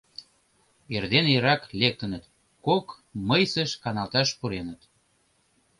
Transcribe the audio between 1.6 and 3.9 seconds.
лектыныт, кок мыйсыш